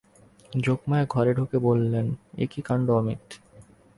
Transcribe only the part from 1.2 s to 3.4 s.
ঢুকে বললেন, এ কী কাণ্ড অমিত।